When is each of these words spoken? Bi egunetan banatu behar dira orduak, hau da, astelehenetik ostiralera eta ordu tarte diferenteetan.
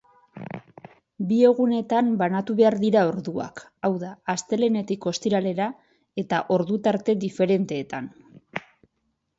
Bi 1.31 1.35
egunetan 1.49 2.09
banatu 2.21 2.55
behar 2.61 2.77
dira 2.85 3.03
orduak, 3.11 3.63
hau 3.89 3.93
da, 4.05 4.09
astelehenetik 4.35 5.07
ostiralera 5.13 5.69
eta 6.25 6.43
ordu 6.59 6.81
tarte 6.91 7.19
diferenteetan. 7.27 8.11